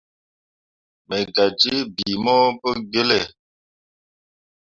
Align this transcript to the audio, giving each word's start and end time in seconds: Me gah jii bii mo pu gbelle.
Me 1.07 1.15
gah 1.33 1.51
jii 1.59 1.87
bii 1.95 2.15
mo 2.23 2.35
pu 2.59 2.69
gbelle. 2.89 3.19